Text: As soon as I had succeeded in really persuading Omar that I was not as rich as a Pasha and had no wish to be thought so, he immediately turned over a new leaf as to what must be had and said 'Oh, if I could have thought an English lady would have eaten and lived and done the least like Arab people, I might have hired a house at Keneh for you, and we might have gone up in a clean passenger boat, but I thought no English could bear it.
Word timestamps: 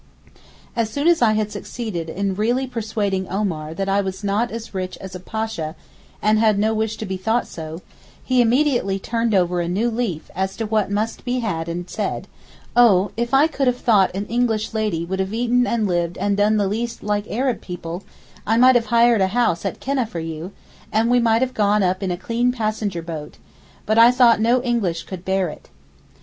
As 0.75 0.89
soon 0.89 1.07
as 1.07 1.21
I 1.21 1.33
had 1.33 1.51
succeeded 1.51 2.09
in 2.09 2.33
really 2.33 2.65
persuading 2.65 3.27
Omar 3.29 3.75
that 3.75 3.87
I 3.87 4.01
was 4.01 4.23
not 4.23 4.49
as 4.49 4.73
rich 4.73 4.97
as 4.97 5.13
a 5.13 5.19
Pasha 5.19 5.75
and 6.23 6.39
had 6.39 6.57
no 6.57 6.73
wish 6.73 6.97
to 6.97 7.05
be 7.05 7.17
thought 7.17 7.45
so, 7.45 7.83
he 8.25 8.41
immediately 8.41 8.97
turned 8.97 9.35
over 9.35 9.61
a 9.61 9.67
new 9.67 9.91
leaf 9.91 10.31
as 10.35 10.57
to 10.57 10.65
what 10.65 10.89
must 10.89 11.23
be 11.23 11.37
had 11.41 11.69
and 11.69 11.87
said 11.87 12.27
'Oh, 12.75 13.11
if 13.15 13.31
I 13.31 13.45
could 13.45 13.67
have 13.67 13.77
thought 13.77 14.15
an 14.15 14.25
English 14.25 14.73
lady 14.73 15.05
would 15.05 15.19
have 15.19 15.35
eaten 15.35 15.67
and 15.67 15.85
lived 15.85 16.17
and 16.17 16.35
done 16.35 16.57
the 16.57 16.67
least 16.67 17.03
like 17.03 17.29
Arab 17.29 17.61
people, 17.61 18.01
I 18.47 18.57
might 18.57 18.73
have 18.73 18.87
hired 18.87 19.21
a 19.21 19.27
house 19.37 19.65
at 19.65 19.79
Keneh 19.79 20.07
for 20.09 20.19
you, 20.19 20.51
and 20.91 21.11
we 21.11 21.19
might 21.19 21.43
have 21.43 21.53
gone 21.53 21.83
up 21.83 22.01
in 22.01 22.09
a 22.09 22.17
clean 22.17 22.51
passenger 22.51 23.03
boat, 23.03 23.37
but 23.85 23.99
I 23.99 24.09
thought 24.09 24.41
no 24.41 24.63
English 24.63 25.03
could 25.03 25.23
bear 25.23 25.49
it. 25.49 25.69